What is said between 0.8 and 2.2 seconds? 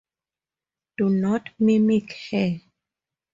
Do not mimic